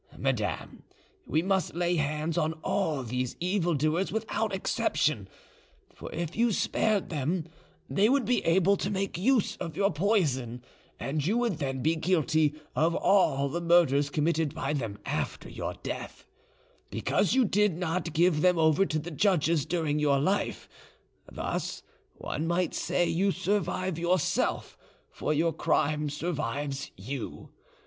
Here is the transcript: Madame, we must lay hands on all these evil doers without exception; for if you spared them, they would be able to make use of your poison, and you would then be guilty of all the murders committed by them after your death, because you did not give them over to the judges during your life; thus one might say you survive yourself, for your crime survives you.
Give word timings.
Madame, 0.17 0.81
we 1.27 1.43
must 1.43 1.75
lay 1.75 1.95
hands 1.97 2.35
on 2.35 2.53
all 2.63 3.03
these 3.03 3.35
evil 3.39 3.75
doers 3.75 4.11
without 4.11 4.51
exception; 4.51 5.29
for 5.93 6.11
if 6.11 6.35
you 6.35 6.51
spared 6.51 7.09
them, 7.09 7.45
they 7.87 8.09
would 8.09 8.25
be 8.25 8.43
able 8.43 8.75
to 8.75 8.89
make 8.89 9.15
use 9.15 9.55
of 9.57 9.77
your 9.77 9.91
poison, 9.93 10.63
and 10.99 11.23
you 11.27 11.37
would 11.37 11.59
then 11.59 11.83
be 11.83 11.95
guilty 11.95 12.55
of 12.75 12.95
all 12.95 13.47
the 13.47 13.61
murders 13.61 14.09
committed 14.09 14.55
by 14.55 14.73
them 14.73 14.97
after 15.05 15.47
your 15.47 15.75
death, 15.83 16.25
because 16.89 17.35
you 17.35 17.45
did 17.45 17.77
not 17.77 18.11
give 18.11 18.41
them 18.41 18.57
over 18.57 18.87
to 18.87 18.97
the 18.97 19.11
judges 19.11 19.67
during 19.67 19.99
your 19.99 20.17
life; 20.19 20.67
thus 21.31 21.83
one 22.15 22.47
might 22.47 22.73
say 22.73 23.05
you 23.05 23.31
survive 23.31 23.99
yourself, 23.99 24.75
for 25.11 25.31
your 25.31 25.53
crime 25.53 26.09
survives 26.09 26.89
you. 26.97 27.51